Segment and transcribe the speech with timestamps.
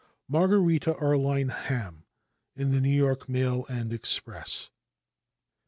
[0.27, 2.05] Margherita Arline Hamm
[2.55, 4.71] in the New York Mail and Express.